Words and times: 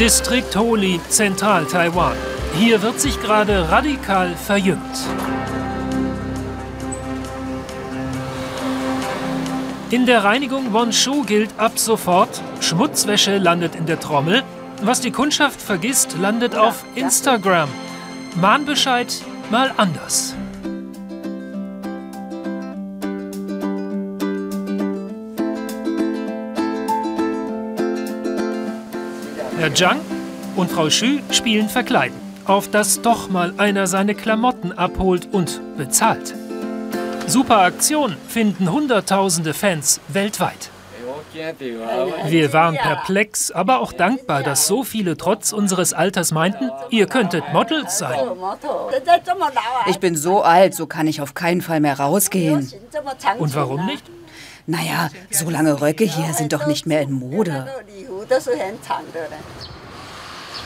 Distrikt 0.00 0.56
Holi, 0.56 0.98
Zentral-Taiwan. 1.10 2.16
Hier 2.54 2.80
wird 2.80 2.98
sich 2.98 3.20
gerade 3.20 3.68
radikal 3.68 4.34
verjüngt. 4.34 4.80
In 9.90 10.06
der 10.06 10.24
Reinigung 10.24 10.72
Wonshu 10.72 11.22
gilt 11.24 11.50
ab 11.58 11.78
sofort, 11.78 12.40
Schmutzwäsche 12.60 13.36
landet 13.36 13.74
in 13.74 13.84
der 13.84 14.00
Trommel, 14.00 14.42
was 14.80 15.02
die 15.02 15.10
Kundschaft 15.10 15.60
vergisst, 15.60 16.16
landet 16.18 16.56
auf 16.56 16.82
Instagram. 16.94 17.68
Mahnbescheid 18.36 19.12
mal 19.50 19.70
anders. 19.76 20.34
Herr 29.60 29.74
Zhang 29.74 30.00
und 30.56 30.70
Frau 30.70 30.86
Xu 30.86 31.20
spielen 31.32 31.68
Verkleiden, 31.68 32.16
auf 32.46 32.70
dass 32.70 33.02
doch 33.02 33.28
mal 33.28 33.52
einer 33.58 33.86
seine 33.86 34.14
Klamotten 34.14 34.72
abholt 34.72 35.28
und 35.32 35.60
bezahlt. 35.76 36.34
Super 37.26 37.58
Aktion 37.58 38.16
finden 38.26 38.72
Hunderttausende 38.72 39.52
Fans 39.52 40.00
weltweit. 40.08 40.70
Wir 42.26 42.52
waren 42.54 42.74
perplex, 42.76 43.50
aber 43.50 43.80
auch 43.80 43.92
dankbar, 43.92 44.42
dass 44.42 44.66
so 44.66 44.82
viele 44.82 45.18
trotz 45.18 45.52
unseres 45.52 45.92
Alters 45.92 46.32
meinten, 46.32 46.70
ihr 46.88 47.06
könntet 47.06 47.44
Models 47.52 47.98
sein. 47.98 48.18
Ich 49.88 49.98
bin 49.98 50.16
so 50.16 50.40
alt, 50.40 50.74
so 50.74 50.86
kann 50.86 51.06
ich 51.06 51.20
auf 51.20 51.34
keinen 51.34 51.60
Fall 51.60 51.80
mehr 51.80 52.00
rausgehen. 52.00 52.66
Und 53.38 53.54
warum 53.54 53.84
nicht? 53.84 54.06
Naja, 54.70 55.10
so 55.32 55.50
lange 55.50 55.80
Röcke 55.80 56.04
hier 56.04 56.32
sind 56.32 56.52
doch 56.52 56.68
nicht 56.68 56.86
mehr 56.86 57.02
in 57.02 57.10
Mode. 57.10 57.66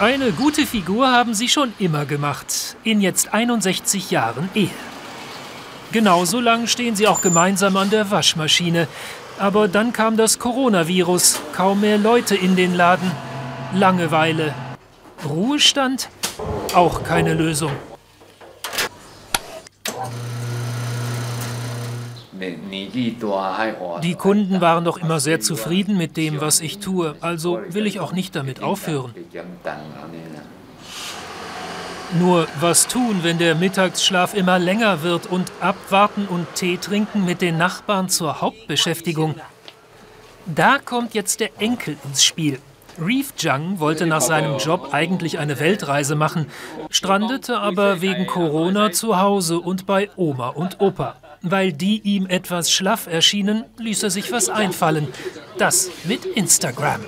Eine 0.00 0.32
gute 0.32 0.66
Figur 0.66 1.12
haben 1.12 1.34
sie 1.34 1.48
schon 1.48 1.72
immer 1.78 2.04
gemacht, 2.04 2.76
in 2.82 3.00
jetzt 3.00 3.32
61 3.32 4.10
Jahren 4.10 4.48
Ehe. 4.54 4.70
Genauso 5.92 6.40
lang 6.40 6.66
stehen 6.66 6.96
sie 6.96 7.06
auch 7.06 7.20
gemeinsam 7.20 7.76
an 7.76 7.90
der 7.90 8.10
Waschmaschine. 8.10 8.88
Aber 9.38 9.68
dann 9.68 9.92
kam 9.92 10.16
das 10.16 10.40
Coronavirus, 10.40 11.40
kaum 11.54 11.82
mehr 11.82 11.98
Leute 11.98 12.34
in 12.34 12.56
den 12.56 12.74
Laden, 12.74 13.10
Langeweile, 13.72 14.52
Ruhestand, 15.24 16.08
auch 16.74 17.04
keine 17.04 17.34
Lösung. 17.34 17.72
Die 24.02 24.14
Kunden 24.14 24.60
waren 24.60 24.84
doch 24.84 24.98
immer 24.98 25.20
sehr 25.20 25.40
zufrieden 25.40 25.96
mit 25.96 26.16
dem, 26.16 26.40
was 26.40 26.60
ich 26.60 26.78
tue, 26.78 27.14
also 27.20 27.60
will 27.68 27.86
ich 27.86 28.00
auch 28.00 28.12
nicht 28.12 28.34
damit 28.34 28.62
aufhören. 28.62 29.14
Nur 32.18 32.46
was 32.60 32.88
tun, 32.88 33.20
wenn 33.22 33.38
der 33.38 33.54
Mittagsschlaf 33.54 34.34
immer 34.34 34.58
länger 34.58 35.02
wird 35.02 35.26
und 35.26 35.50
abwarten 35.60 36.26
und 36.26 36.46
Tee 36.54 36.76
trinken 36.76 37.24
mit 37.24 37.40
den 37.40 37.56
Nachbarn 37.56 38.10
zur 38.10 38.42
Hauptbeschäftigung? 38.42 39.36
Da 40.44 40.78
kommt 40.78 41.14
jetzt 41.14 41.40
der 41.40 41.50
Enkel 41.58 41.96
ins 42.04 42.22
Spiel. 42.22 42.58
Reef 43.00 43.32
Jung 43.38 43.80
wollte 43.80 44.06
nach 44.06 44.20
seinem 44.20 44.58
Job 44.58 44.90
eigentlich 44.92 45.38
eine 45.38 45.58
Weltreise 45.58 46.14
machen, 46.14 46.46
strandete 46.90 47.58
aber 47.58 48.02
wegen 48.02 48.26
Corona 48.26 48.92
zu 48.92 49.18
Hause 49.18 49.60
und 49.60 49.86
bei 49.86 50.10
Oma 50.16 50.48
und 50.48 50.80
Opa. 50.80 51.16
Weil 51.42 51.72
die 51.72 52.00
ihm 52.02 52.26
etwas 52.26 52.70
schlaff 52.70 53.06
erschienen, 53.06 53.64
ließ 53.78 54.02
er 54.04 54.10
sich 54.10 54.30
was 54.30 54.48
einfallen. 54.48 55.08
Das 55.58 55.90
mit 56.04 56.24
Instagram. 56.24 57.00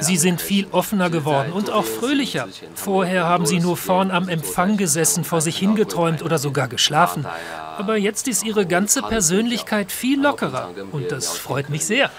Sie 0.00 0.16
sind 0.16 0.40
viel 0.40 0.66
offener 0.70 1.10
geworden 1.10 1.52
und 1.52 1.70
auch 1.70 1.84
fröhlicher. 1.84 2.48
Vorher 2.74 3.24
haben 3.24 3.46
sie 3.46 3.60
nur 3.60 3.76
vorn 3.76 4.10
am 4.10 4.28
Empfang 4.28 4.76
gesessen, 4.76 5.24
vor 5.24 5.40
sich 5.40 5.58
hingeträumt 5.58 6.22
oder 6.22 6.38
sogar 6.38 6.68
geschlafen. 6.68 7.26
Aber 7.78 7.96
jetzt 7.96 8.28
ist 8.28 8.44
ihre 8.44 8.66
ganze 8.66 9.02
Persönlichkeit 9.02 9.92
viel 9.92 10.20
lockerer 10.20 10.70
und 10.92 11.10
das 11.10 11.36
freut 11.36 11.68
mich 11.68 11.84
sehr. 11.84 12.10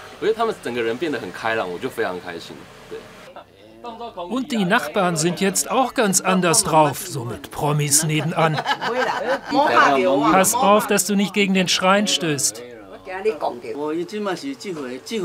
Und 4.16 4.50
die 4.52 4.64
Nachbarn 4.64 5.16
sind 5.16 5.40
jetzt 5.40 5.70
auch 5.70 5.92
ganz 5.92 6.20
anders 6.22 6.64
drauf, 6.64 7.06
so 7.06 7.24
mit 7.24 7.50
Promis 7.50 8.04
nebenan. 8.04 8.56
Pass 10.30 10.54
auf, 10.54 10.86
dass 10.86 11.04
du 11.06 11.14
nicht 11.16 11.34
gegen 11.34 11.52
den 11.52 11.68
Schrein 11.68 12.06
stößt. 12.06 12.62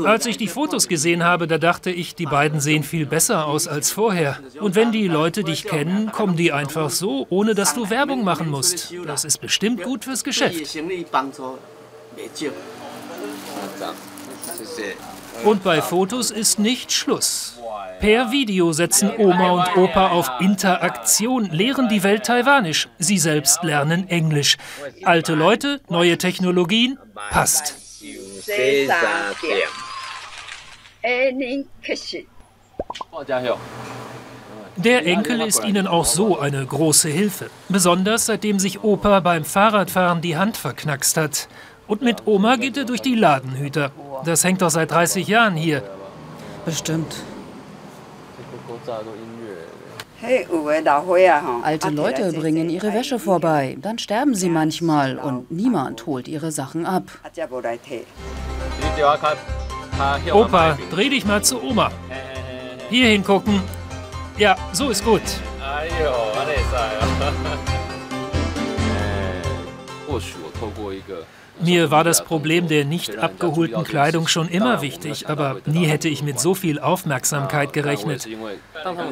Als 0.04 0.26
ich 0.26 0.36
die 0.36 0.48
Fotos 0.48 0.88
gesehen 0.88 1.24
habe, 1.24 1.46
da 1.46 1.58
dachte 1.58 1.90
ich, 1.90 2.14
die 2.14 2.26
beiden 2.26 2.60
sehen 2.60 2.82
viel 2.82 3.06
besser 3.06 3.46
aus 3.46 3.68
als 3.68 3.90
vorher. 3.90 4.38
Und 4.60 4.74
wenn 4.74 4.92
die 4.92 5.08
Leute 5.08 5.44
dich 5.44 5.64
kennen, 5.64 6.12
kommen 6.12 6.36
die 6.36 6.52
einfach 6.52 6.90
so, 6.90 7.26
ohne 7.30 7.54
dass 7.54 7.74
du 7.74 7.90
Werbung 7.90 8.24
machen 8.24 8.50
musst. 8.50 8.94
Das 9.06 9.24
ist 9.24 9.40
bestimmt 9.40 9.82
gut 9.82 10.04
fürs 10.04 10.24
Geschäft. 10.24 10.76
Und 15.44 15.64
bei 15.64 15.80
Fotos 15.80 16.30
ist 16.30 16.58
nicht 16.58 16.92
Schluss. 16.92 17.58
Per 18.00 18.30
Video 18.30 18.72
setzen 18.72 19.10
Oma 19.16 19.50
und 19.50 19.76
Opa 19.76 20.08
auf 20.08 20.30
Interaktion, 20.40 21.46
lehren 21.50 21.88
die 21.88 22.02
Welt 22.02 22.24
Taiwanisch. 22.24 22.88
Sie 22.98 23.18
selbst 23.18 23.62
lernen 23.62 24.08
Englisch. 24.08 24.56
Alte 25.04 25.34
Leute, 25.34 25.80
neue 25.88 26.18
Technologien, 26.18 26.98
passt. 27.30 27.79
Der 34.76 35.06
Enkel 35.06 35.40
ist 35.42 35.64
ihnen 35.64 35.86
auch 35.86 36.04
so 36.04 36.38
eine 36.38 36.64
große 36.64 37.08
Hilfe. 37.08 37.50
Besonders 37.68 38.26
seitdem 38.26 38.58
sich 38.58 38.82
Opa 38.82 39.20
beim 39.20 39.44
Fahrradfahren 39.44 40.20
die 40.22 40.36
Hand 40.36 40.56
verknackst 40.56 41.16
hat. 41.16 41.48
Und 41.86 42.02
mit 42.02 42.26
Oma 42.26 42.56
geht 42.56 42.76
er 42.76 42.84
durch 42.84 43.02
die 43.02 43.14
Ladenhüter. 43.14 43.90
Das 44.24 44.44
hängt 44.44 44.62
doch 44.62 44.70
seit 44.70 44.90
30 44.90 45.26
Jahren 45.26 45.56
hier. 45.56 45.82
Bestimmt. 46.64 47.14
Alte 51.62 51.88
Leute 51.88 52.32
bringen 52.32 52.68
ihre 52.68 52.92
Wäsche 52.92 53.18
vorbei, 53.18 53.76
dann 53.80 53.98
sterben 53.98 54.34
sie 54.34 54.50
manchmal 54.50 55.18
und 55.18 55.50
niemand 55.50 56.04
holt 56.06 56.28
ihre 56.28 56.52
Sachen 56.52 56.84
ab. 56.84 57.04
Opa, 60.32 60.78
dreh 60.90 61.08
dich 61.08 61.24
mal 61.24 61.42
zu 61.42 61.62
Oma. 61.62 61.90
Hier 62.90 63.08
hingucken. 63.08 63.62
Ja, 64.36 64.56
so 64.72 64.90
ist 64.90 65.04
gut. 65.04 65.22
Mir 71.62 71.90
war 71.90 72.04
das 72.04 72.24
Problem 72.24 72.68
der 72.68 72.84
nicht 72.84 73.18
abgeholten 73.18 73.84
Kleidung 73.84 74.28
schon 74.28 74.48
immer 74.48 74.82
wichtig, 74.82 75.28
aber 75.28 75.58
nie 75.66 75.86
hätte 75.86 76.08
ich 76.08 76.22
mit 76.22 76.40
so 76.40 76.54
viel 76.54 76.78
Aufmerksamkeit 76.78 77.72
gerechnet. 77.72 78.28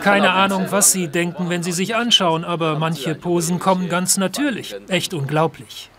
Keine 0.01 0.31
Ahnung, 0.31 0.67
was 0.71 0.93
Sie 0.93 1.09
denken, 1.09 1.51
wenn 1.51 1.63
Sie 1.63 1.73
sich 1.73 1.95
anschauen, 1.95 2.45
aber 2.45 2.79
manche 2.79 3.15
Posen 3.15 3.59
kommen 3.59 3.89
ganz 3.89 4.17
natürlich. 4.17 4.75
Echt 4.89 5.15
unglaublich. 5.15 5.91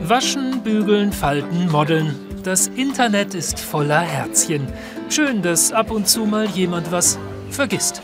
Waschen, 0.00 0.62
bügeln, 0.62 1.12
falten, 1.12 1.70
modeln. 1.70 2.14
Das 2.44 2.68
Internet 2.68 3.34
ist 3.34 3.60
voller 3.60 4.00
Herzchen. 4.00 4.68
Schön, 5.10 5.42
dass 5.42 5.72
ab 5.72 5.90
und 5.90 6.08
zu 6.08 6.24
mal 6.24 6.46
jemand 6.46 6.92
was 6.92 7.18
vergisst. 7.50 8.02